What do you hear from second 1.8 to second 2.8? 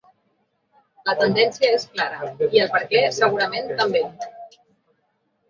clara, i el